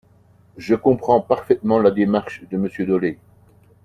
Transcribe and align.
Je 0.57 0.73
comprends 0.73 1.21
parfaitement 1.21 1.77
la 1.77 1.91
démarche 1.91 2.41
de 2.49 2.57
Monsieur 2.57 2.87
Dolez. 2.87 3.19